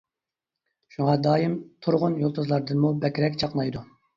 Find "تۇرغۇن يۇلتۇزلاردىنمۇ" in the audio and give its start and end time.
1.87-2.95